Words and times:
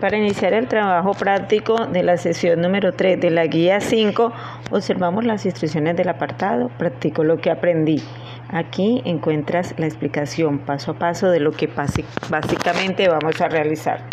Para 0.00 0.18
iniciar 0.18 0.52
el 0.52 0.68
trabajo 0.68 1.12
práctico 1.12 1.86
de 1.86 2.02
la 2.02 2.16
sesión 2.16 2.60
número 2.60 2.92
3 2.92 3.20
de 3.20 3.30
la 3.30 3.46
guía 3.46 3.80
5, 3.80 4.32
observamos 4.70 5.24
las 5.24 5.46
instrucciones 5.46 5.96
del 5.96 6.08
apartado, 6.08 6.68
practico 6.76 7.24
lo 7.24 7.38
que 7.38 7.50
aprendí. 7.50 8.02
Aquí 8.48 9.00
encuentras 9.04 9.74
la 9.78 9.86
explicación 9.86 10.58
paso 10.58 10.92
a 10.92 10.94
paso 10.98 11.30
de 11.30 11.40
lo 11.40 11.52
que 11.52 11.68
básicamente 12.28 13.08
vamos 13.08 13.40
a 13.40 13.48
realizar. 13.48 14.04